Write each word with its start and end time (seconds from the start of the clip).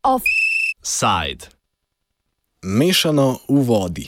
Offside. 0.00 1.52
Mešano 2.64 3.44
v 3.44 3.60
vodi. 3.60 4.06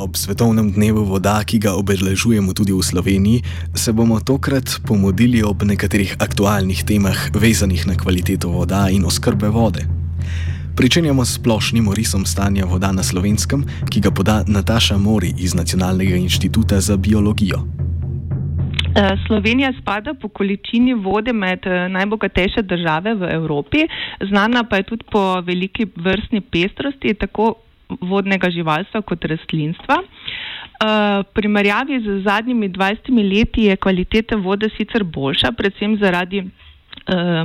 Ob 0.00 0.16
svetovnem 0.16 0.72
dnevu 0.72 1.04
voda, 1.04 1.44
ki 1.44 1.60
ga 1.60 1.76
obeležujemo 1.76 2.56
tudi 2.56 2.72
v 2.72 2.80
Sloveniji, 2.80 3.44
se 3.76 3.92
bomo 3.92 4.16
tokrat 4.24 4.80
pomodili 4.88 5.44
ob 5.44 5.60
nekaterih 5.60 6.16
aktualnih 6.24 6.88
temah, 6.88 7.36
vezanih 7.36 7.84
na 7.84 8.00
kvaliteto 8.00 8.48
voda 8.48 8.88
in 8.88 9.04
oskrbe 9.04 9.52
vode. 9.52 10.05
Pričenjamo 10.76 11.24
s 11.24 11.34
splošnim 11.34 11.88
orisom 11.88 12.26
stanja 12.26 12.64
voda 12.64 12.92
na 12.92 13.02
slovenskem, 13.02 13.62
ki 13.90 14.00
ga 14.00 14.10
poda 14.10 14.44
Nataša 14.48 14.98
Mori 14.98 15.30
iz 15.38 15.54
Nacionalnega 15.54 16.16
inštituta 16.16 16.80
za 16.80 16.96
biologijo. 16.96 17.58
Eh, 18.96 19.16
Slovenija 19.26 19.72
spada 19.80 20.14
po 20.14 20.28
količini 20.28 20.94
vode 20.94 21.32
med 21.32 21.66
eh, 21.66 21.88
najbogatejše 21.88 22.62
države 22.62 23.14
v 23.14 23.30
Evropi, 23.30 23.86
znana 24.30 24.64
pa 24.64 24.76
je 24.76 24.82
tudi 24.82 25.04
po 25.12 25.40
veliki 25.40 25.86
vrstni 25.96 26.40
pestrosti, 26.40 27.14
tako 27.14 27.54
vodnega 28.00 28.50
živalstva 28.50 29.02
kot 29.02 29.24
rastlinstva. 29.24 29.96
V 31.20 31.24
primerjavi 31.32 32.00
z 32.04 32.22
zadnjimi 32.24 32.68
20 32.68 33.08
leti 33.32 33.62
je 33.62 33.76
kvaliteta 33.76 34.36
vode 34.36 34.68
sicer 34.76 35.04
boljša, 35.04 35.52
predvsem 35.52 35.96
zaradi 35.96 36.44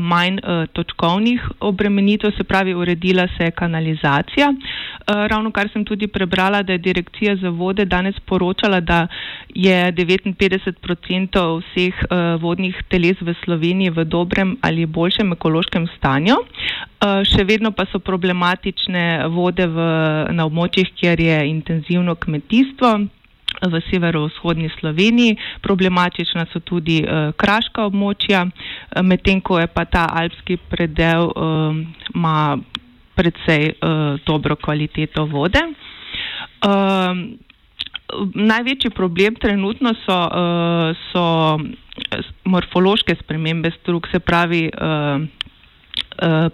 manj 0.02 0.40
uh, 0.42 0.66
točkovnih 0.74 1.42
obremenitev, 1.60 2.32
se 2.38 2.44
pravi, 2.44 2.74
uredila 2.74 3.28
se 3.38 3.44
je 3.44 3.52
kanalizacija. 3.52 4.50
Uh, 4.50 5.28
ravno 5.28 5.52
kar 5.52 5.70
sem 5.74 5.86
tudi 5.86 6.08
prebrala, 6.08 6.64
da 6.64 6.74
je 6.74 6.78
direkcija 6.78 7.36
za 7.36 7.50
vode 7.50 7.86
danes 7.86 8.16
poročala, 8.26 8.80
da 8.80 9.08
je 9.56 9.94
59% 9.94 11.62
vseh 11.62 11.94
uh, 11.94 12.42
vodnih 12.42 12.76
teles 12.90 13.22
v 13.22 13.36
Sloveniji 13.44 13.90
v 13.90 14.06
dobrem 14.06 14.58
ali 14.62 14.86
boljšem 14.86 15.32
ekološkem 15.32 15.88
stanju. 15.98 16.36
Še 17.02 17.44
vedno 17.50 17.72
pa 17.74 17.88
so 17.90 17.98
problematične 18.00 19.26
vode 19.34 19.66
v, 19.66 19.86
na 20.38 20.46
območjih, 20.46 20.92
kjer 20.94 21.20
je 21.20 21.40
intenzivno 21.50 22.16
kmetijstvo 22.16 22.92
v 23.62 23.82
severovzhodni 23.90 24.70
Sloveniji, 24.80 25.38
problematična 25.62 26.46
so 26.54 26.60
tudi 26.60 27.02
uh, 27.04 27.34
kraška 27.38 27.86
območja, 27.90 28.46
uh, 28.46 28.81
medtem 29.04 29.42
ko 29.42 29.60
je 29.60 29.68
pa 29.68 29.86
ta 29.86 30.08
alpski 30.12 30.58
predel 30.58 31.32
ima 32.16 32.58
uh, 32.58 32.64
predvsej 33.16 33.64
uh, 33.70 34.20
dobro 34.26 34.56
kvaliteto 34.56 35.26
vode. 35.26 35.62
Uh, 36.66 37.16
največji 38.36 38.90
problem 38.90 39.36
trenutno 39.36 39.94
so, 40.06 40.18
uh, 40.18 40.96
so 41.12 41.26
morfološke 42.44 43.16
spremembe 43.24 43.72
strug, 43.82 44.08
se 44.12 44.20
pravi 44.20 44.70
uh, 44.70 45.22
uh, 45.22 46.50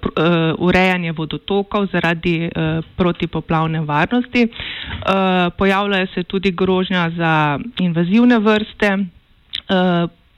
urejanje 0.58 1.12
vodotokov 1.12 1.88
zaradi 1.92 2.46
uh, 2.46 2.84
protipoplavne 2.98 3.82
varnosti. 3.82 4.48
Uh, 4.48 5.54
pojavljajo 5.58 6.08
se 6.14 6.24
tudi 6.24 6.52
grožnja 6.52 7.10
za 7.18 7.60
invazivne 7.80 8.40
vrste. 8.40 8.98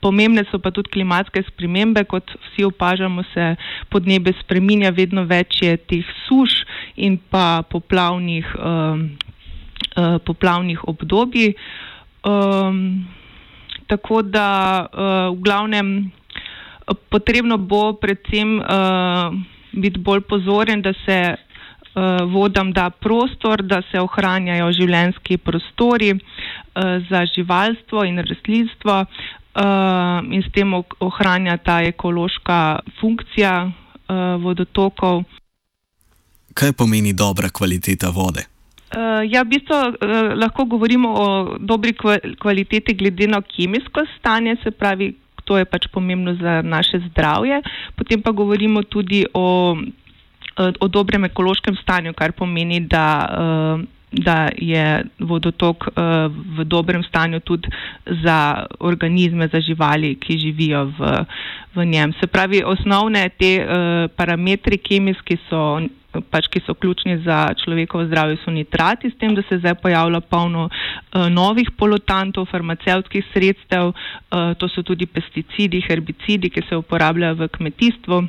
Pomembne 0.00 0.46
so 0.48 0.56
pa 0.56 0.72
tudi 0.72 0.88
klimatske 0.94 1.42
spremembe, 1.44 2.06
kot 2.08 2.32
vsi 2.46 2.64
opažamo, 2.64 3.20
se 3.34 3.52
podnebje 3.92 4.32
spreminja, 4.40 4.94
vedno 4.96 5.26
več 5.28 5.60
je 5.60 5.76
teh 5.76 6.12
suš 6.24 6.62
in 6.96 7.18
pa 7.20 7.60
poplavnih, 7.68 8.48
um, 8.56 9.02
uh, 10.00 10.16
poplavnih 10.24 10.80
obdobij. 10.88 11.52
Um, 12.24 12.80
tako 13.92 14.22
da 14.24 14.48
uh, 14.88 15.36
v 15.36 15.44
glavnem 15.44 15.92
potrebno 17.12 17.60
bo 17.60 17.92
predvsem 18.00 18.56
uh, 18.56 19.36
biti 19.76 20.00
bolj 20.00 20.24
pozoren, 20.32 20.80
da 20.80 20.94
se 21.04 21.18
uh, 21.36 22.24
vodam 22.32 22.72
da 22.72 22.88
prostor, 22.88 23.60
da 23.60 23.82
se 23.92 24.00
ohranjajo 24.00 24.72
življenski 24.80 25.36
prostori 25.36 26.14
uh, 26.16 27.04
za 27.12 27.26
živalstvo 27.36 28.08
in 28.08 28.24
rastlinstvo 28.24 29.04
uh, 29.54 30.20
in 30.32 30.42
s 30.42 30.52
tem 30.52 30.74
ohranja 31.00 31.56
ta 31.56 31.80
ekološka 31.82 32.80
funkcija 33.00 33.54
uh, 33.66 34.42
vodotokov. 34.42 35.24
Kaj 36.54 36.72
pomeni 36.72 37.12
dobra 37.12 37.48
kvaliteta 37.48 38.10
vode? 38.10 38.46
Uh, 38.90 39.22
ja, 39.22 39.42
v 39.46 39.54
bistvu 39.54 39.76
uh, 39.76 40.34
lahko 40.34 40.64
govorimo 40.64 41.08
o 41.14 41.26
dobri 41.58 41.94
kvaliteti 42.38 42.94
glede 42.94 43.26
na 43.30 43.42
kemijsko 43.42 44.02
stanje, 44.18 44.56
se 44.62 44.70
pravi, 44.70 45.14
to 45.44 45.58
je 45.58 45.64
pač 45.64 45.86
pomembno 45.90 46.34
za 46.34 46.62
naše 46.62 47.00
zdravje. 47.10 47.62
Potem 47.96 48.22
pa 48.22 48.30
govorimo 48.30 48.82
tudi 48.82 49.24
o, 49.34 49.74
o 50.80 50.88
dobrem 50.88 51.24
ekološkem 51.24 51.76
stanju, 51.82 52.14
kar 52.14 52.32
pomeni, 52.32 52.80
da, 52.86 53.06
eh, 53.26 53.86
da 54.12 54.48
je 54.58 55.04
vodotok 55.18 55.86
eh, 55.86 55.92
v 56.58 56.64
dobrem 56.64 57.02
stanju 57.02 57.40
tudi 57.40 57.68
za 58.24 58.66
organizme, 58.80 59.48
za 59.48 59.60
živali, 59.60 60.14
ki 60.14 60.38
živijo 60.38 60.84
v, 60.98 61.24
v 61.74 61.86
njem. 61.86 62.12
Se 62.20 62.26
pravi, 62.26 62.62
osnovne 62.66 63.28
te 63.38 63.54
eh, 63.56 64.08
parametri 64.16 64.78
kemijski 64.78 65.38
so 65.48 65.80
pač, 66.30 66.48
ki 66.50 66.62
so 66.66 66.74
ključni 66.74 67.20
za 67.22 67.54
človekovo 67.54 68.04
zdravje, 68.08 68.40
so 68.44 68.50
nitrati, 68.50 69.10
s 69.10 69.18
tem, 69.18 69.34
da 69.34 69.42
se 69.46 69.58
zdaj 69.58 69.76
pojavlja 69.82 70.20
polno 70.20 70.66
uh, 70.66 71.28
novih 71.30 71.70
polutantov, 71.78 72.48
farmacevtskih 72.50 73.24
sredstev, 73.32 73.92
uh, 73.92 74.50
to 74.58 74.68
so 74.68 74.82
tudi 74.82 75.06
pesticidi, 75.06 75.82
herbicidi, 75.86 76.50
ki 76.50 76.66
se 76.68 76.76
uporabljajo 76.76 77.38
v 77.44 77.48
kmetijstvu. 77.58 78.22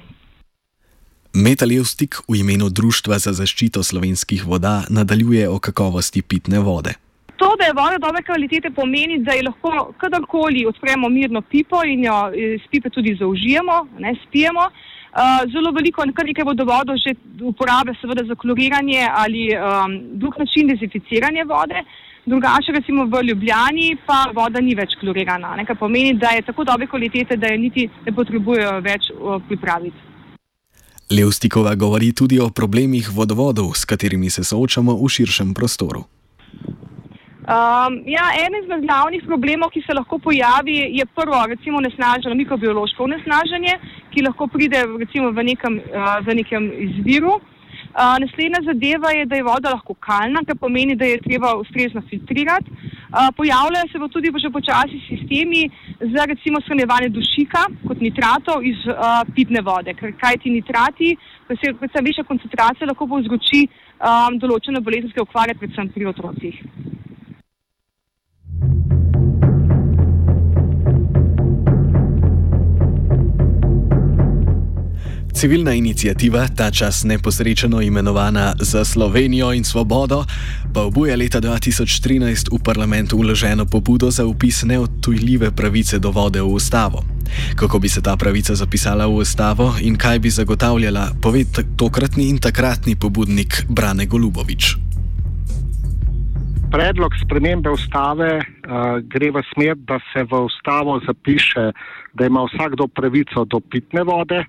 Metalevstik 1.34 2.16
v 2.28 2.44
imenu 2.44 2.68
Društva 2.70 3.16
za 3.16 3.32
zaščito 3.32 3.84
slovenskih 3.84 4.44
voda 4.44 4.84
nadaljuje 4.92 5.48
o 5.50 5.60
kakovosti 5.64 6.22
pitne 6.22 6.60
vode. 6.60 6.92
To, 7.40 7.56
da 7.60 7.70
je 7.70 7.74
voda 7.74 7.98
dobre 8.04 8.22
kvalitete, 8.24 8.70
pomeni, 8.76 9.22
da 9.24 9.34
jo 9.34 9.46
lahko 9.48 9.94
kadarkoli 9.98 10.66
odpremo 10.68 11.10
mirno 11.10 11.42
pipo 11.42 11.86
in 11.88 12.04
jo 12.04 12.18
iz 12.36 12.68
pipe 12.72 12.90
tudi 12.90 13.16
zaužijemo, 13.20 13.88
ne 14.00 14.14
spijemo. 14.26 14.68
Uh, 15.12 15.48
zelo 15.54 15.72
veliko, 15.72 16.04
kar 16.16 16.28
nekaj 16.28 16.46
vodovodov 16.48 17.00
že 17.00 17.16
uporablja 17.44 17.96
seveda 18.02 18.24
za 18.28 18.36
kloriranje 18.36 19.08
ali 19.24 19.50
um, 19.56 19.98
drug 20.20 20.36
način 20.40 20.68
dezinficiranja 20.68 21.48
vode. 21.48 21.84
Drugače, 22.26 22.72
recimo 22.72 23.06
v 23.06 23.24
Ljubljani, 23.24 23.98
pa 24.06 24.26
voda 24.36 24.60
ni 24.60 24.76
več 24.76 25.00
klorirana, 25.00 25.56
kar 25.66 25.80
pomeni, 25.80 26.14
da 26.14 26.36
je 26.36 26.46
tako 26.52 26.64
dobre 26.64 26.88
kvalitete, 26.88 27.38
da 27.38 27.48
je 27.48 27.58
niti 27.58 27.90
ne 28.06 28.12
potrebujejo 28.12 28.80
več 28.84 29.12
uh, 29.16 29.42
pripraviti. 29.48 30.11
Levstikova 31.12 31.76
govori 31.76 32.14
tudi 32.16 32.40
o 32.40 32.50
problemih 32.50 33.10
vodovodov, 33.12 33.74
s 33.76 33.84
katerimi 33.86 34.30
se 34.30 34.44
soočamo 34.44 34.94
v 34.96 35.10
širšem 35.10 35.54
prostoru. 35.54 36.06
Um, 37.42 37.98
ja, 38.08 38.30
en 38.46 38.56
izmed 38.56 38.86
glavnih 38.86 39.24
problemov, 39.28 39.74
ki 39.74 39.82
se 39.84 39.94
lahko 39.98 40.20
pojavi, 40.24 40.78
je 40.96 41.06
prvo, 41.16 41.42
recimo, 41.52 41.82
nesnaženo 41.84 42.36
mikrobiološko 42.40 43.08
nesnaženje, 43.12 43.74
ki 44.14 44.24
lahko 44.24 44.48
pride 44.48 44.86
recimo, 45.02 45.34
v, 45.36 45.44
nekem, 45.52 45.82
uh, 45.92 46.22
v 46.24 46.38
nekem 46.40 46.70
izviru. 46.88 47.34
Uh, 47.92 48.16
naslednja 48.24 48.64
zadeva 48.70 49.12
je, 49.12 49.26
da 49.26 49.36
je 49.36 49.44
voda 49.44 49.76
lahko 49.76 49.98
kalna, 50.00 50.46
kar 50.48 50.56
pomeni, 50.56 50.96
da 50.96 51.10
je 51.12 51.20
treba 51.28 51.58
ustrezno 51.60 52.06
filtrirati. 52.08 52.72
Uh, 53.12 53.28
pojavljajo 53.38 53.88
se 53.92 54.00
pa 54.00 54.08
tudi 54.08 54.30
že 54.44 54.50
počasi 54.50 54.98
sistemi 55.10 55.70
za 56.00 56.26
recimo 56.32 56.62
shranjevanje 56.62 57.10
dušika 57.10 57.62
kot 57.88 58.00
nitratov 58.00 58.64
iz 58.64 58.80
uh, 58.88 58.96
pitne 59.36 59.62
vode, 59.62 59.94
ker 60.00 60.14
kaj 60.22 60.38
ti 60.38 60.50
nitrati, 60.50 61.18
se 61.94 62.00
viša 62.08 62.24
koncentracija, 62.24 62.88
lahko 62.88 63.08
povzroči 63.12 63.68
um, 63.68 64.40
določene 64.40 64.80
bolezenske 64.80 65.22
okvare, 65.22 65.60
predvsem 65.60 65.92
pri 65.92 66.08
otrocih. 66.14 66.56
Civilna 75.42 75.74
inicijativa, 75.74 76.48
ta 76.48 76.72
čas 76.72 77.04
neposrečeno 77.04 77.82
imenovana 77.82 78.54
za 78.60 78.86
Slovenijo 78.86 79.54
in 79.54 79.64
svobodo, 79.64 80.24
pa 80.74 80.88
obuja 80.88 81.16
leta 81.20 81.40
2013 81.44 82.52
v 82.52 82.60
parlamentu 82.64 83.18
uloženo 83.20 83.66
pobudo 83.66 84.12
za 84.12 84.26
upis 84.26 84.64
neodtujljive 84.64 85.52
pravice 85.52 86.00
do 86.00 86.12
vode 86.12 86.42
v 86.42 86.48
ustavo. 86.48 87.04
Kako 87.56 87.80
bi 87.80 87.90
se 87.90 88.02
ta 88.02 88.16
pravica 88.18 88.56
zapisala 88.56 89.08
v 89.08 89.20
ustavo 89.20 89.76
in 89.82 89.98
kaj 89.98 90.20
bi 90.20 90.30
zagotavljala, 90.30 91.08
pove 91.22 91.44
tokratni 91.78 92.30
in 92.30 92.40
takratni 92.40 92.96
pobudnik 92.96 93.66
Brane 93.70 94.06
Golubovič. 94.06 94.76
Predlog 96.72 97.12
spremembe 97.26 97.70
ustave 97.70 98.40
uh, 98.40 98.44
gre 99.04 99.32
v 99.32 99.44
smer, 99.54 99.76
da 99.76 100.00
se 100.14 100.24
v 100.24 100.46
ustavo 100.48 101.00
zapiše, 101.04 101.72
da 102.14 102.26
ima 102.26 102.48
vsakdo 102.48 102.88
pravico 102.88 103.44
do 103.46 103.60
pitne 103.60 104.04
vode, 104.04 104.46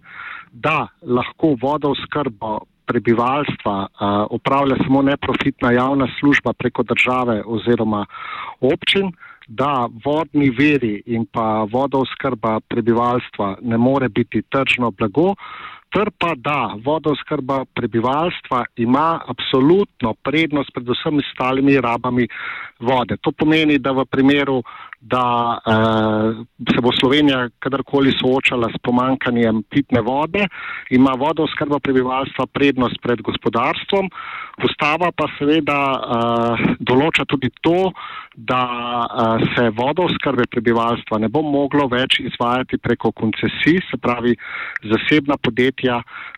da 0.53 0.87
lahko 1.03 1.57
vodo 1.59 1.95
skrbo 1.99 2.72
prebivalstva 2.87 3.87
upravlja 4.31 4.77
samo 4.87 5.03
neprofitna 5.03 5.73
javna 5.73 6.09
služba 6.21 6.53
preko 6.53 6.83
države 6.83 7.43
oziroma 7.47 8.07
občin, 8.61 9.13
da 9.49 9.89
vodni 10.05 10.51
veri 10.51 11.03
in 11.07 11.27
pa 11.33 11.67
vodovskrba 11.73 12.61
prebivalstva 12.61 13.57
ne 13.63 13.79
more 13.79 14.09
biti 14.09 14.43
tržno 14.43 14.91
blago, 14.91 15.35
ter 15.93 16.11
pa 16.19 16.33
da 16.37 16.75
vodoskrba 16.85 17.65
prebivalstva 17.75 18.65
ima 18.77 19.21
absolutno 19.29 20.15
prednost 20.25 20.71
pred 20.75 20.89
vsemi 20.89 21.23
ostalimi 21.27 21.81
rabami 21.81 22.27
vode. 22.83 23.17
To 23.21 23.33
pomeni, 23.33 23.79
da 23.79 23.93
v 23.93 24.05
primeru, 24.11 24.63
da 25.01 25.59
eh, 25.59 26.45
se 26.75 26.81
bo 26.83 26.91
Slovenija 27.01 27.49
kadarkoli 27.59 28.13
soočala 28.19 28.71
s 28.71 28.79
pomankanjem 28.83 29.63
pitne 29.71 30.01
vode, 30.01 30.47
ima 30.91 31.15
vodoskrba 31.19 31.79
prebivalstva 31.79 32.47
prednost 32.47 33.03
pred 33.03 33.23
gospodarstvom. 33.23 34.11
Ustava 34.63 35.11
pa 35.17 35.27
seveda 35.39 35.79
eh, 35.93 36.65
določa 36.79 37.27
tudi 37.27 37.51
to, 37.63 37.91
da 38.37 38.63
eh, 38.63 39.47
se 39.55 39.69
vodoskrbe 39.75 40.47
prebivalstva 40.51 41.19
ne 41.19 41.29
bo 41.29 41.43
moglo 41.43 41.89
več 41.91 42.21
izvajati 42.23 42.79
preko 42.79 43.13
koncesij, 43.13 43.83
se 43.91 43.99
pravi 43.99 44.37
zasebna 44.87 45.37
podjetja 45.43 45.82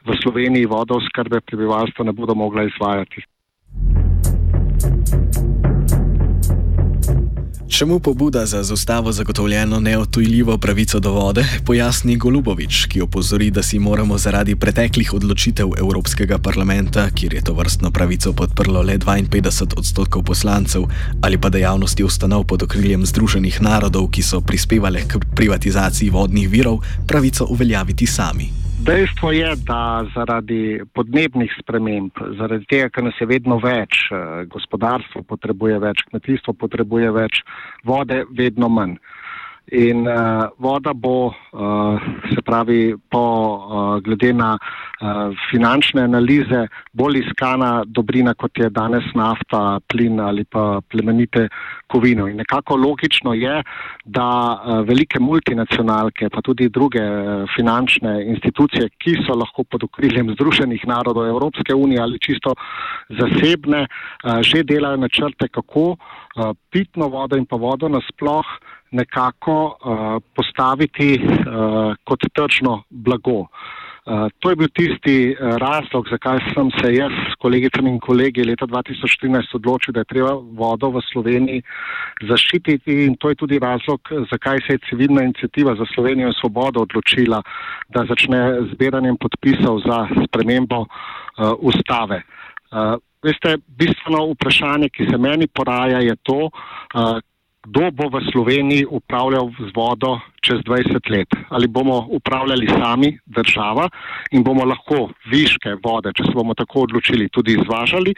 v 0.07 0.17
Sloveniji 0.23 0.67
vodoskrbe 0.67 1.41
prebivalstva 1.41 2.05
ne 2.05 2.13
bodo 2.13 2.35
mogla 2.35 2.65
izvajati. 2.65 3.25
Čemu 7.69 7.99
pobuda 8.01 8.47
za 8.47 8.63
zostavo 8.63 9.13
zagotovljeno 9.13 9.81
neotujljivo 9.81 10.59
pravico 10.59 11.01
do 11.01 11.13
vode, 11.13 11.45
pojasni 11.67 12.17
Golubovič, 12.17 12.85
ki 12.87 13.01
opozori, 13.01 13.51
da 13.51 13.63
si 13.63 13.79
moramo 13.79 14.19
zaradi 14.19 14.57
preteklih 14.57 15.15
odločitev 15.15 15.69
Evropskega 15.79 16.39
parlamenta, 16.39 17.11
kjer 17.11 17.35
je 17.35 17.43
to 17.43 17.55
vrstno 17.55 17.91
pravico 17.91 18.33
podprlo 18.33 18.83
le 18.83 18.99
52 18.99 19.79
odstotkov 19.79 20.23
poslancev, 20.23 20.83
ali 21.23 21.39
pa 21.39 21.49
dejavnosti 21.49 22.05
ustanov 22.05 22.45
pod 22.45 22.63
okriljem 22.63 23.07
Združenih 23.07 23.63
narodov, 23.63 24.11
ki 24.11 24.23
so 24.23 24.41
prispevale 24.41 25.03
k 25.09 25.19
privatizaciji 25.35 26.11
vodnih 26.11 26.49
virov, 26.49 26.79
pravico 27.07 27.47
uveljaviti 27.51 28.07
sami. 28.07 28.64
Dejstvo 28.85 29.33
je, 29.33 29.49
da 29.65 30.05
zaradi 30.15 30.81
podnebnih 30.93 31.53
sprememb, 31.57 32.19
zaradi 32.37 32.67
tega, 32.69 32.91
ker 32.93 33.07
nas 33.07 33.17
je 33.21 33.27
vedno 33.27 33.57
več, 33.63 33.97
eh, 34.13 34.45
gospodarstvo 34.53 35.23
potrebuje 35.25 35.79
več, 35.81 36.03
kmetijstvo 36.11 36.53
potrebuje 36.53 37.13
več, 37.17 37.41
vode 37.89 38.19
vedno 38.37 38.69
manj. 38.69 38.99
In 39.73 40.05
uh, 40.05 40.53
voda 40.61 40.93
bo, 40.93 41.33
uh, 41.33 41.97
se 42.29 42.43
pravi, 42.45 42.95
po, 43.09 43.25
uh, 43.65 44.01
glede 44.05 44.33
na 44.37 44.59
uh, 44.59 45.33
finančne 45.49 46.03
analize, 46.05 46.67
bolj 46.93 47.23
iskana 47.23 47.83
dobrina, 47.87 48.35
kot 48.35 48.61
je 48.61 48.69
danes 48.69 49.07
nafta, 49.17 49.81
plin 49.89 50.21
ali 50.21 50.45
pa 50.45 50.83
plemenite 50.85 51.49
kovine. 51.89 52.29
In 52.31 52.37
nekako 52.37 52.77
logično 52.77 53.33
je, 53.33 53.63
da 54.05 54.29
uh, 54.29 54.85
velike 54.85 55.21
multinacionalke, 55.21 56.29
pa 56.29 56.45
tudi 56.45 56.69
druge 56.69 57.01
uh, 57.01 57.49
finančne 57.57 58.21
institucije, 58.35 58.91
ki 59.01 59.17
so 59.25 59.33
lahko 59.33 59.65
pod 59.65 59.89
okriljem 59.89 60.35
Združenih 60.37 60.85
narodov 60.85 61.25
Evropske 61.25 61.75
unije 61.75 62.05
ali 62.05 62.21
čisto 62.21 62.53
zasebne, 63.09 63.87
uh, 63.89 64.45
že 64.45 64.61
delajo 64.63 65.01
načrte, 65.01 65.49
kako 65.49 65.97
uh, 65.97 66.53
pitno 66.71 67.09
vodo 67.09 67.41
in 67.41 67.49
pa 67.49 67.57
vodo 67.57 67.89
nasploh 67.89 68.45
nekako 68.95 69.57
uh, 69.67 70.23
postaviti 70.35 71.19
uh, 71.19 71.95
kot 72.05 72.27
tržno 72.35 72.83
blago. 72.91 73.47
Uh, 74.05 74.29
to 74.39 74.51
je 74.51 74.57
bil 74.57 74.69
tisti 74.77 75.33
uh, 75.33 75.57
razlog, 75.57 76.09
zakaj 76.13 76.39
sem 76.53 76.69
se 76.77 76.91
jaz 76.93 77.13
s 77.33 77.39
kolegicami 77.41 77.91
in 77.91 78.01
kolegi 78.01 78.45
leta 78.45 78.67
2014 78.69 79.57
odločil, 79.57 79.95
da 79.97 80.05
je 80.05 80.11
treba 80.13 80.35
vodo 80.61 80.91
v 80.93 81.03
Sloveniji 81.09 81.63
zaščititi 82.29 82.99
in 83.07 83.17
to 83.17 83.33
je 83.33 83.41
tudi 83.41 83.59
razlog, 83.59 84.13
zakaj 84.31 84.61
se 84.67 84.77
je 84.77 84.85
civilna 84.91 85.25
inicijativa 85.25 85.75
za 85.81 85.89
Slovenijo 85.95 86.29
in 86.29 86.37
svobodo 86.41 86.85
odločila, 86.85 87.41
da 87.89 88.05
začne 88.05 88.69
zbiranjem 88.75 89.17
podpisov 89.17 89.81
za 89.89 90.05
spremembo 90.27 90.85
uh, 90.85 91.57
ustave. 91.59 92.21
Uh, 92.69 93.01
veste, 93.25 93.57
bistveno 93.67 94.27
vprašanje, 94.35 94.93
ki 94.93 95.09
se 95.09 95.19
meni 95.19 95.49
poraja, 95.49 96.05
je 96.05 96.17
to, 96.29 96.51
uh, 96.53 97.19
kdo 97.65 97.91
bo 97.91 98.09
v 98.13 98.21
Sloveniji 98.33 98.87
upravljal 98.91 99.51
z 99.59 99.73
vodo 99.75 100.21
čez 100.45 100.61
20 100.69 101.11
let. 101.11 101.29
Ali 101.49 101.69
bomo 101.69 102.07
upravljali 102.11 102.69
sami, 102.69 103.19
država, 103.27 103.89
in 104.31 104.45
bomo 104.45 104.65
lahko 104.65 105.09
viške 105.31 105.77
vode, 105.85 106.13
če 106.13 106.29
se 106.29 106.35
bomo 106.35 106.55
tako 106.55 106.85
odločili, 106.85 107.29
tudi 107.33 107.57
izvažali, 107.57 108.15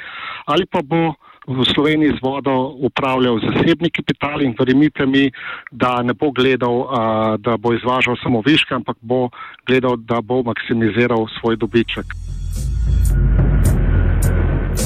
ali 0.46 0.66
pa 0.66 0.82
bo 0.82 1.14
v 1.46 1.62
Sloveniji 1.62 2.18
z 2.18 2.22
vodo 2.22 2.74
upravljal 2.82 3.38
zasebni 3.38 3.90
kapital 3.90 4.42
in 4.42 4.54
verjemite 4.58 5.06
mi, 5.06 5.30
da 5.70 6.02
ne 6.02 6.14
bo 6.14 6.32
gledal, 6.34 6.90
da 7.38 7.56
bo 7.56 7.70
izvažal 7.74 8.18
samo 8.22 8.42
viške, 8.42 8.74
ampak 8.74 8.98
bo 9.00 9.30
gledal, 9.66 9.96
da 9.96 10.20
bo 10.20 10.42
maksimiziral 10.42 11.26
svoj 11.38 11.56
dobiček. 11.56 12.06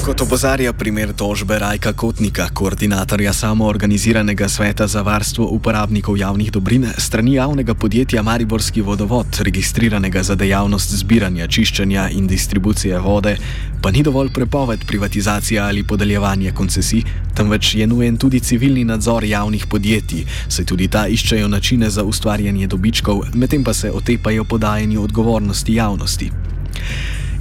Kot 0.01 0.21
opozarja 0.21 0.73
primer 0.73 1.11
tožbe 1.13 1.59
Rajka 1.59 1.93
Kotnika, 1.93 2.47
koordinatorja 2.53 3.33
samoorganiziranega 3.33 4.47
sveta 4.49 4.87
za 4.87 5.01
varstvo 5.01 5.45
uporabnikov 5.45 6.17
javnih 6.17 6.51
dobrin, 6.51 6.87
strani 6.97 7.33
javnega 7.33 7.73
podjetja 7.73 8.23
Mariborski 8.23 8.81
vodovod, 8.81 9.27
registriranega 9.39 10.23
za 10.23 10.35
dejavnost 10.35 10.95
zbiranja, 10.95 11.47
čiščenja 11.47 12.07
in 12.17 12.27
distribucije 12.27 12.99
vode, 12.99 13.35
pa 13.81 13.91
ni 13.91 14.01
dovolj 14.03 14.33
prepoved 14.33 14.87
privatizacije 14.87 15.61
ali 15.61 15.83
podeljevanje 15.83 16.51
koncesij, 16.51 17.03
temveč 17.37 17.75
je 17.75 17.87
nujen 17.87 18.17
tudi 18.17 18.39
civilni 18.39 18.83
nadzor 18.83 19.23
javnih 19.23 19.67
podjetij, 19.69 20.25
saj 20.47 20.65
tudi 20.65 20.87
ta 20.87 21.05
iščejo 21.07 21.47
načine 21.47 21.89
za 21.89 22.03
ustvarjanje 22.03 22.67
dobičkov, 22.67 23.21
medtem 23.33 23.63
pa 23.63 23.73
se 23.73 23.91
otepajo 23.91 24.43
podajanju 24.43 25.03
odgovornosti 25.03 25.75
javnosti. 25.75 26.31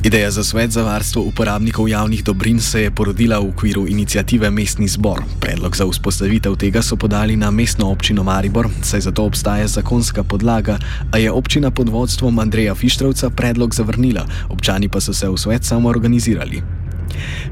Ideja 0.01 0.31
za 0.31 0.45
svet 0.45 0.71
za 0.71 0.83
varstvo 0.83 1.23
uporabnikov 1.23 1.89
javnih 1.89 2.25
dobrin 2.25 2.61
se 2.61 2.83
je 2.83 2.91
porodila 2.91 3.39
v 3.39 3.49
okviru 3.49 3.85
inicijative 3.89 4.51
Mestni 4.51 4.89
zbor. 4.89 5.23
Predlog 5.41 5.77
za 5.77 5.85
vzpostavitev 5.85 6.57
tega 6.57 6.83
so 6.83 6.97
podali 6.97 7.37
na 7.37 7.51
mestno 7.51 7.91
občino 7.91 8.25
Maribor, 8.25 8.69
saj 8.83 9.01
za 9.01 9.13
to 9.13 9.25
obstaja 9.25 9.69
zakonska 9.69 10.25
podlaga, 10.25 10.79
a 11.13 11.19
je 11.19 11.31
občina 11.31 11.71
pod 11.71 11.89
vodstvom 11.89 12.39
Andreja 12.39 12.75
Fištrovca 12.75 13.31
predlog 13.31 13.75
zavrnila, 13.75 14.27
občani 14.49 14.89
pa 14.89 15.01
so 15.01 15.13
se 15.13 15.29
v 15.29 15.37
svet 15.37 15.65
samo 15.65 15.89
organizirali. 15.89 16.63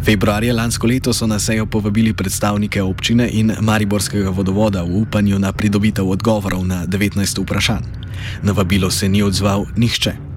Februarja 0.04 0.54
lansko 0.54 0.87
leto 0.87 1.12
so 1.12 1.26
na 1.26 1.38
sejo 1.38 1.66
povabili 1.66 2.14
predstavnike 2.14 2.82
občine 2.82 3.28
in 3.32 3.52
Mariborskega 3.61 4.30
vodovoda 4.30 4.82
v 4.82 4.96
upanju 5.02 5.38
na 5.38 5.52
pridobitev 5.52 6.08
odgovorov 6.08 6.64
na 6.66 6.87
19 6.87 7.42
vprašanj. 7.42 7.84
Na 8.42 8.52
vabilo 8.52 8.90
se 8.90 9.08
ni 9.08 9.23
odzval 9.23 9.66
nihče. 9.76 10.27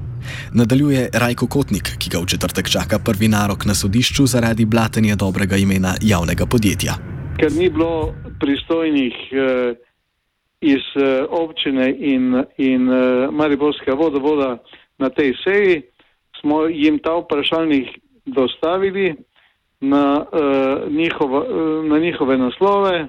Nadaljuje 0.53 1.09
Rajko 1.13 1.47
Kotnik, 1.47 1.95
ki 1.99 2.09
ga 2.09 2.19
v 2.19 2.25
četrtek 2.25 2.69
čaka 2.69 2.99
prvi 2.99 3.27
narok 3.27 3.65
na 3.65 3.75
sodišču 3.75 4.25
zaradi 4.25 4.65
blatenja 4.65 5.15
dobrega 5.15 5.57
imena 5.57 5.95
javnega 6.01 6.45
podjetja. 6.45 6.93
Ker 7.39 7.51
ni 7.51 7.69
bilo 7.69 8.13
pristojnih 8.39 9.15
eh, 9.31 9.73
iz 10.61 10.85
eh, 10.95 11.25
občine 11.29 11.89
in, 11.97 12.43
in 12.57 12.91
eh, 12.91 13.27
Mariborskega 13.31 13.93
vodovoda 13.97 14.57
na 14.97 15.09
tej 15.09 15.33
seji, 15.43 15.81
smo 16.41 16.65
jim 16.65 16.99
ta 16.99 17.17
vprašalnik 17.17 17.87
dostavili 18.25 19.15
na, 19.81 20.25
eh, 20.33 20.89
njihova, 20.89 21.45
eh, 21.45 21.87
na 21.87 21.99
njihove 21.99 22.37
naslove 22.37 23.07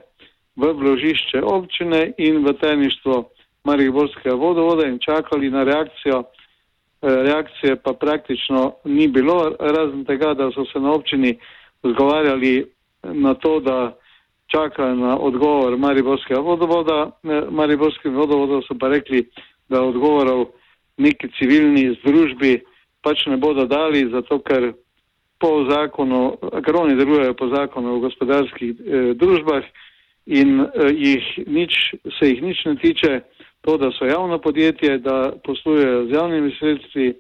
v 0.56 0.72
vložišče 0.72 1.42
občine 1.42 2.12
in 2.18 2.44
v 2.44 2.52
tajništvo 2.52 3.28
Mariborskega 3.64 4.34
vodovoda 4.34 4.86
in 4.86 4.98
čakali 4.98 5.50
na 5.50 5.64
reakcijo. 5.64 6.24
Eh, 7.02 7.22
reakcije 7.22 7.76
pa 7.76 7.92
praktično 7.92 8.72
ni 8.84 9.08
bilo, 9.08 9.56
razen 9.58 10.04
tega, 10.04 10.34
da 10.34 10.50
so 10.50 10.64
se 10.64 10.80
na 10.80 10.92
občini 10.92 11.38
odgovarjali 11.82 12.66
na 13.02 13.34
to, 13.34 13.60
da 13.60 13.96
čakajo 14.46 14.94
na 14.94 15.18
odgovor 15.18 15.76
Mariborskega 15.78 16.40
vodovoda. 16.40 17.10
Eh, 17.24 17.42
Mariborski 17.50 18.08
vodovod 18.08 18.64
so 18.68 18.74
pa 18.80 18.88
rekli, 18.88 19.28
da 19.68 19.82
odgovorov 19.82 20.46
neki 20.96 21.28
civilni 21.38 21.96
združbi 22.00 22.60
pač 23.02 23.26
ne 23.26 23.36
bodo 23.36 23.66
dali, 23.66 24.10
zato 24.10 24.38
ker 24.38 24.72
po 25.40 25.64
zakonu, 25.70 26.36
ker 26.64 26.76
oni 26.76 26.94
delujejo 26.96 27.34
po 27.34 27.48
zakonu 27.50 27.96
o 27.96 28.02
gospodarskih 28.04 28.70
eh, 28.70 29.14
družbah 29.18 29.64
in 30.26 30.60
eh, 30.60 30.92
jih 30.94 31.24
nič, 31.46 31.78
se 32.18 32.30
jih 32.30 32.42
nič 32.42 32.64
ne 32.64 32.76
tiče 32.76 33.20
to, 33.62 33.76
da 33.76 33.90
so 33.98 34.04
javno 34.04 34.38
podjetje, 34.38 34.98
da 34.98 35.32
poslujejo 35.44 36.06
z 36.06 36.12
javnimi 36.12 36.56
sredstvi 36.58 37.14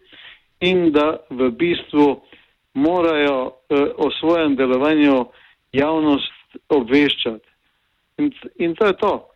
in 0.60 0.92
da 0.92 1.16
v 1.30 1.50
bistvu 1.50 2.20
morajo 2.74 3.50
eh, 3.68 3.86
o 3.96 4.10
svojem 4.20 4.56
delovanju 4.56 5.26
javnost 5.72 6.32
obveščati. 6.68 7.48
In, 8.18 8.32
in 8.58 8.74
to 8.74 8.86
je 8.86 8.96
to. 8.96 9.28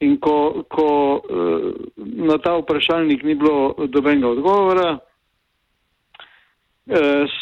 In 0.00 0.16
ko, 0.20 0.64
ko 0.68 1.20
eh, 1.20 1.70
na 1.96 2.38
ta 2.38 2.56
vprašalnik 2.58 3.22
ni 3.22 3.34
bilo 3.34 3.74
dobenega 3.86 4.28
odgovora, 4.28 4.98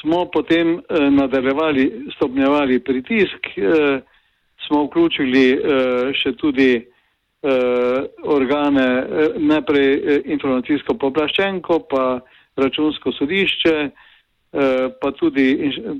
smo 0.01 0.27
potem 0.29 0.83
nadaljevali, 1.11 2.11
stopnjevali 2.17 2.81
pritisk, 2.85 3.47
smo 4.67 4.83
vključili 4.85 5.45
še 6.13 6.35
tudi 6.37 6.85
organe, 8.25 8.87
najprej 9.39 10.23
informacijsko 10.35 10.97
poplaščenko, 10.99 11.79
pa 11.91 12.05
računsko 12.59 13.13
sodišče, 13.15 13.77
pa 14.99 15.11
tudi 15.15 15.47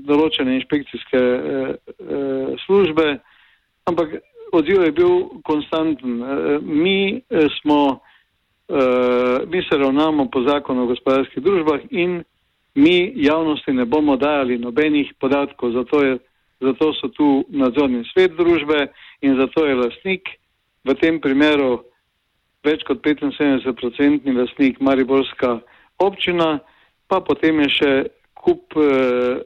določene 0.03 0.57
inšpekcijske 0.57 1.21
službe, 2.65 3.07
ampak 3.87 4.19
odziv 4.51 4.83
je 4.83 4.91
bil 4.99 5.15
konstanten. 5.47 6.19
Mi 6.59 7.21
smo 7.61 7.79
uh, 7.93 7.99
mi 9.47 9.61
se 9.63 9.77
ravnamo 9.77 10.29
po 10.29 10.41
zakonu 10.41 10.83
o 10.83 10.85
gospodarskih 10.85 11.43
družbah 11.43 11.79
in 11.89 12.23
mi 12.75 13.13
javnosti 13.15 13.73
ne 13.73 13.85
bomo 13.85 14.17
dajali 14.17 14.57
nobenih 14.57 15.13
podatkov, 15.19 15.71
zato, 15.71 16.03
je, 16.05 16.17
zato 16.61 16.93
so 16.93 17.07
tu 17.07 17.45
nadzorni 17.49 18.03
svet 18.13 18.31
družbe 18.37 18.87
in 19.21 19.35
zato 19.35 19.65
je 19.65 19.75
lasnik 19.75 20.29
v 20.87 20.95
tem 20.99 21.19
primeru 21.21 21.83
več 22.65 22.83
kot 22.87 23.03
75-odstotni 23.05 24.35
lasnik 24.35 24.79
Mariborska 24.83 25.59
občina, 25.99 26.59
pa 27.07 27.19
potem 27.23 27.59
je 27.65 27.69
še 27.77 27.93
kup 28.39 28.75
uh, 28.79 29.39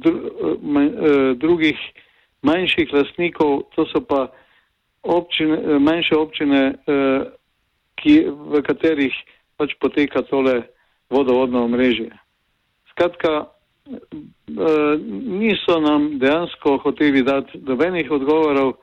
dru, 0.00 0.18
uh, 0.32 1.32
drugih 1.36 1.80
manjših 2.46 2.92
lasnikov, 2.92 3.68
to 3.74 3.84
so 3.92 4.00
pa 4.00 4.28
občine, 5.02 5.78
manjše 5.80 6.16
občine, 6.16 6.62
uh, 6.86 7.28
ki, 7.98 8.24
v 8.30 8.62
katerih 8.62 9.14
pač 9.58 9.74
poteka 9.82 10.22
tole 10.30 10.62
vodovodno 11.10 11.64
omrežje. 11.66 12.12
Skratka, 12.92 13.48
eh, 13.90 14.94
niso 15.40 15.80
nam 15.80 16.18
dejansko 16.18 16.78
hoteli 16.84 17.22
dati 17.22 17.58
dobenih 17.58 18.10
odgovorov, 18.10 18.76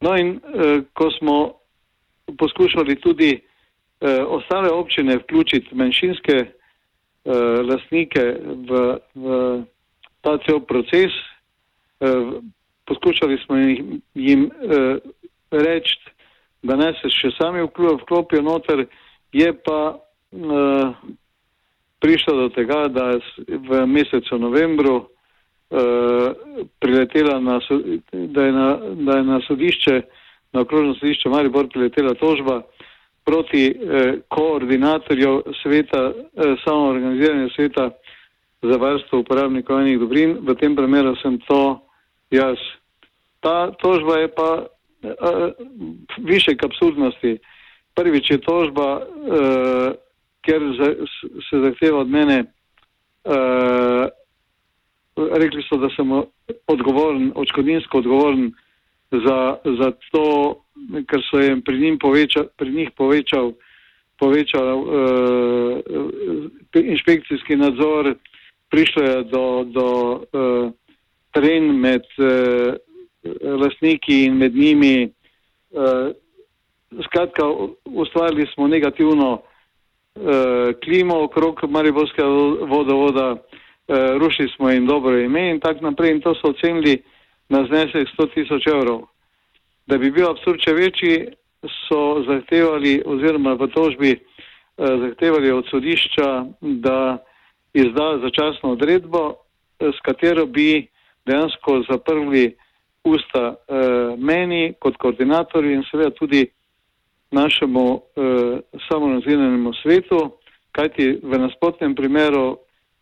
no 0.00 0.16
in 0.16 0.36
eh, 0.36 0.80
ko 0.92 1.10
smo 1.18 1.36
poskušali 2.38 2.96
tudi 3.00 3.30
eh, 3.34 4.22
ostale 4.26 4.70
občine 4.70 5.16
vključiti 5.16 5.74
manjšinske 5.74 6.44
lastnike 7.68 8.22
v, 8.68 8.96
v 9.14 9.26
ta 10.24 10.38
cel 10.46 10.62
proces, 10.64 11.12
poskušali 12.88 13.36
smo 13.44 13.56
jim, 13.56 14.00
jim 14.14 14.50
reči, 15.50 15.98
da 16.62 16.76
ne 16.76 16.94
se 17.02 17.10
še 17.12 17.34
sami 17.36 17.66
vklopijo 17.66 18.42
noter, 18.42 18.86
je 19.32 19.52
pa 19.52 19.98
uh, 19.98 20.94
prišlo 22.00 22.36
do 22.36 22.48
tega, 22.54 22.86
da 22.88 23.18
v 23.46 23.86
mesecu 23.86 24.38
novembru 24.38 25.08
priletela 26.78 27.40
na, 27.40 27.60
da 28.12 28.42
je 28.42 28.52
na, 28.52 28.78
da 28.94 29.16
je 29.16 29.24
na 29.24 29.40
sodišče, 29.46 30.02
na 30.52 30.60
okrožno 30.60 30.94
sodišče 30.94 31.28
Maribor 31.28 31.68
priletela 31.68 32.14
tožba 32.14 32.62
proti 33.28 33.66
eh, 33.68 34.14
koordinatorju 34.28 35.42
sveta, 35.62 36.12
eh, 36.12 36.54
samoorganiziranja 36.64 37.48
sveta 37.56 37.90
za 38.62 38.76
varstvo 38.76 39.18
uporabnikov 39.18 39.80
enih 39.80 39.98
dobrin. 39.98 40.38
V 40.40 40.54
tem 40.54 40.76
primeru 40.76 41.16
sem 41.22 41.38
to 41.48 41.80
jaz. 42.30 42.56
Ta 43.40 43.70
tožba 43.70 44.16
je 44.18 44.28
pa 44.28 44.50
uh, 44.62 45.52
više 46.18 46.56
absurdnosti. 46.64 47.38
Prvič 47.94 48.30
je 48.30 48.40
tožba, 48.40 48.96
uh, 48.96 49.92
ker 50.42 50.60
za, 50.78 50.88
se 51.50 51.60
zahteva 51.62 52.00
od 52.00 52.10
mene, 52.10 52.44
uh, 53.24 54.10
rekli 55.18 55.62
so, 55.62 55.76
da 55.76 55.88
sem 55.96 56.10
odgovoren, 56.66 57.32
očkodinsko 57.34 57.98
odgovoren 57.98 58.52
za, 59.10 59.56
za 59.64 59.92
to, 60.12 60.24
ker 61.08 61.22
so 61.30 61.40
jim 61.40 61.62
pri, 61.62 61.78
njim 61.80 61.98
poveča, 61.98 62.44
pri 62.56 62.70
njih 62.70 62.90
povečal, 62.96 63.52
povečal 64.18 64.82
uh, 64.82 65.78
inšpekcijski 66.74 67.56
nadzor, 67.56 68.14
prišlo 68.70 69.02
je 69.02 69.24
do, 69.32 69.44
do 69.64 69.86
uh, 70.12 70.70
tren 71.32 71.72
med 71.80 72.04
uh, 72.18 72.74
lastniki 73.62 74.24
in 74.26 74.36
med 74.36 74.54
njimi. 74.54 75.08
Uh, 75.70 76.10
skratka, 77.04 77.44
ustvarili 77.84 78.46
smo 78.54 78.68
negativno 78.68 79.32
uh, 79.32 79.42
klimo 80.84 81.22
okrog 81.24 81.60
Mariborskega 81.68 82.28
vodovoda, 82.68 83.32
uh, 83.32 83.58
rušili 83.88 84.48
smo 84.56 84.70
jim 84.70 84.86
dobro 84.86 85.18
ime 85.18 85.50
in 85.50 85.60
tako 85.60 85.84
naprej 85.84 86.10
in 86.10 86.20
to 86.20 86.34
so 86.34 86.50
ocenili 86.50 87.02
na 87.48 87.64
znesek 87.64 88.08
100 88.18 88.34
tisoč 88.34 88.66
evrov. 88.66 89.06
Da 89.86 89.98
bi 89.98 90.10
bil 90.10 90.28
absurd 90.28 90.60
še 90.60 90.74
večji, 90.76 91.14
so 91.62 92.22
zahtevali 92.22 93.02
oziroma 93.06 93.54
v 93.54 93.66
tožbi 93.74 94.12
uh, 94.14 95.00
zahtevali 95.00 95.50
od 95.50 95.66
sodišča, 95.70 96.44
da 96.60 97.18
izda 97.74 98.18
začasno 98.22 98.72
odredbo, 98.72 99.34
s 99.80 99.98
katero 100.02 100.46
bi 100.46 100.86
dejansko 101.26 101.82
zaprli 101.90 102.56
usta 103.04 103.54
uh, 103.54 104.18
meni 104.18 104.74
kot 104.78 104.96
koordinatorju 104.96 105.72
in 105.72 105.82
seveda 105.90 106.10
tudi 106.10 106.46
našemu 107.30 107.84
uh, 107.94 108.02
samonazirjenemu 108.88 109.72
svetu, 109.82 110.30
kajti 110.72 111.20
v 111.22 111.38
nasprotnem 111.38 111.94
primeru 111.94 112.58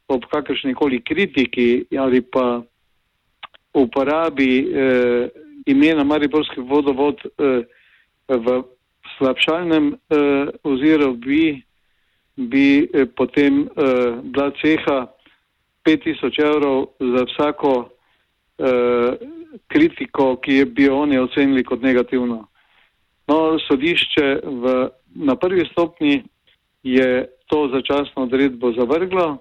ob 0.09 0.25
kakršnikoli 0.31 1.01
kritiki 1.01 1.85
ali 1.99 2.23
pa 2.23 2.63
uporabi 3.75 4.53
uh, 4.63 5.29
imena 5.67 6.05
Mariborski 6.05 6.61
vodovod 6.61 7.21
uh, 7.25 7.65
v 8.29 8.63
slabšalnem 9.19 9.93
uh, 9.93 10.49
oziru 10.65 11.15
bi, 11.15 11.63
bi 12.37 12.87
uh, 12.87 13.09
potem 13.17 13.67
uh, 13.67 14.23
bila 14.23 14.51
ceha 14.63 15.07
5000 15.87 16.43
evrov 16.43 16.87
za 17.01 17.25
vsako 17.31 17.73
uh, 17.79 19.15
kritiko, 19.67 20.37
ki 20.37 20.53
je 20.53 20.65
bi 20.65 20.89
oni 20.89 21.19
ocenili 21.19 21.65
kot 21.65 21.83
negativno. 21.83 22.47
No, 23.27 23.59
sodišče 23.59 24.41
v, 24.45 24.89
na 25.15 25.37
prvi 25.37 25.67
stopni 25.73 26.23
je 26.83 27.27
to 27.47 27.69
začasno 27.73 28.23
odredbo 28.23 28.73
zavrglo, 28.73 29.39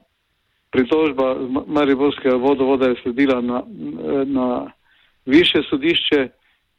pritožba 0.75 1.35
Mariborskega 1.67 2.35
vodovoda 2.35 2.89
je 2.89 2.95
sledila 3.01 3.41
na, 3.41 3.63
na 4.25 4.71
više 5.25 5.61
sodišče, 5.69 6.27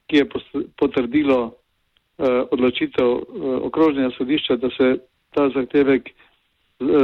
ki 0.07 0.17
je 0.17 0.29
potrdilo 0.76 1.41
uh, 1.45 2.26
odločitev 2.50 3.09
uh, 3.09 3.23
okrožnega 3.62 4.11
sodišča, 4.19 4.57
da 4.57 4.69
se 4.71 4.99
ta 5.35 5.49
zahtevek 5.55 6.11
uh, 6.11 6.88
uh, 6.88 6.97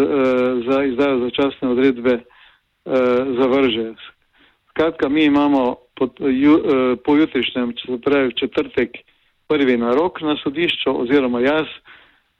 za 0.68 0.84
izdajo 0.84 1.24
začasne 1.24 1.68
odredbe 1.68 2.14
uh, 2.14 2.92
zavrže. 3.40 3.94
Skratka, 4.70 5.08
mi 5.08 5.24
imamo 5.24 5.76
ju, 6.20 6.54
uh, 6.54 6.98
pojutrišnjem, 7.04 7.72
če 7.72 7.86
se 7.86 8.00
pravi 8.04 8.36
četrtek, 8.36 9.00
prvi 9.48 9.76
narok 9.76 10.20
na 10.20 10.36
sodišču, 10.44 10.92
oziroma 11.02 11.40
jaz, 11.40 11.66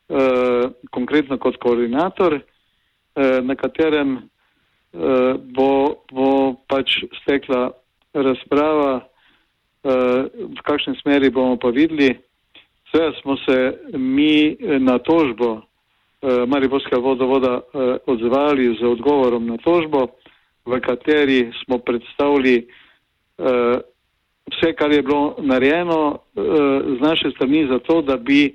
uh, 0.09 0.71
konkretno 0.91 1.39
kot 1.39 1.57
koordinator, 1.57 2.37
uh, 2.37 3.41
na 3.43 3.57
katerem 3.57 4.32
uh, 4.93 5.37
bo, 5.41 6.03
bo 6.13 6.55
pač 6.69 7.03
stekla 7.23 7.71
razprava, 8.15 9.01
uh, 9.01 10.29
v 10.29 10.61
kakšni 10.65 10.97
smeri 11.01 11.31
bomo 11.31 11.57
pa 11.57 11.73
videli. 11.75 12.13
Seveda 12.93 13.17
smo 13.23 13.37
se 13.37 13.57
mi 13.97 14.57
na 14.61 14.99
tožbo 14.99 15.51
uh, 15.53 15.63
Mariborskega 16.47 17.01
vodovoda 17.01 17.61
uh, 17.61 17.97
odzvali 18.07 18.77
z 18.81 18.85
odgovorom 18.85 19.47
na 19.47 19.57
tožbo, 19.57 20.13
v 20.67 20.81
kateri 20.81 21.51
smo 21.65 21.79
predstavili 21.79 22.63
uh, 22.63 23.81
vse, 24.53 24.73
kar 24.77 24.93
je 24.93 25.03
bilo 25.03 25.37
narejeno 25.41 26.01
uh, 26.11 26.45
z 26.97 27.01
naše 27.01 27.31
strani 27.31 27.67
za 27.67 27.79
to, 27.79 28.03
da 28.03 28.17
bi 28.17 28.53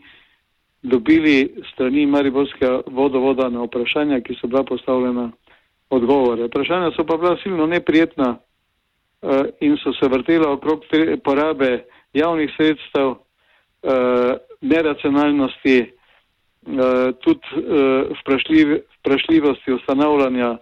dobili 0.83 1.49
strani 1.73 2.05
Mariborskega 2.05 2.81
vodovoda 2.87 3.49
na 3.49 3.65
vprašanja, 3.65 4.21
ki 4.21 4.37
so 4.37 4.47
bila 4.47 4.63
postavljena 4.63 5.31
odgovore. 5.89 6.47
Vprašanja 6.47 6.91
so 6.95 7.05
pa 7.05 7.17
bila 7.17 7.37
silno 7.43 7.67
neprijetna 7.67 8.37
uh, 9.21 9.45
in 9.59 9.77
so 9.77 9.93
se 9.93 10.09
vrtela 10.09 10.51
okrog 10.51 10.83
porabe 11.23 11.83
javnih 12.13 12.51
sredstev, 12.57 13.07
uh, 13.07 13.17
neracionalnosti, 14.61 15.79
uh, 15.81 17.13
tudi 17.21 17.47
uh, 17.55 18.17
vprašljivosti 18.99 19.73
ustanavljanja 19.73 20.57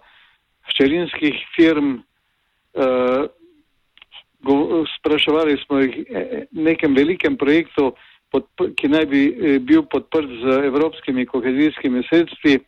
hčerinskih 0.70 1.34
firm, 1.56 1.94
uh, 2.74 3.26
spraševali 4.98 5.56
smo 5.66 5.78
jih 5.78 5.96
o 6.10 6.20
nekem 6.52 6.94
velikem 6.94 7.36
projektu, 7.36 7.94
pod, 8.30 8.46
ki 8.76 8.88
naj 8.88 9.06
bi 9.06 9.22
bil 9.58 9.82
podprt 9.90 10.28
z 10.42 10.58
evropskimi 10.66 11.26
kohezijskimi 11.26 12.02
sredstvi, 12.08 12.58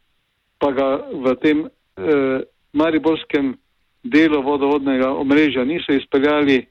pa 0.59 0.73
ga 0.73 0.89
v 1.13 1.35
tem 1.43 1.69
uh, 1.99 2.41
mariborskem 2.73 3.57
delu 4.03 4.43
vodovodnega 4.43 5.11
omrežja 5.15 5.65
niso 5.65 5.93
izpeljali 5.93 6.63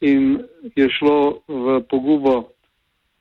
in 0.00 0.38
je 0.76 0.88
šlo 0.98 1.40
v 1.48 1.80
pogubo 1.90 2.54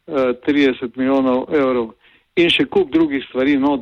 30 0.07 0.97
milijonov 0.97 1.47
evrov. 1.55 1.93
In 2.35 2.49
še 2.49 2.65
kup 2.65 2.91
drugih 2.91 3.23
stvari, 3.29 3.55
no, 3.57 3.79